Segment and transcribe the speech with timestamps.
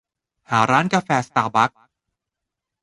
[0.49, 1.77] หาร้านกาแฟสตาร์บักส์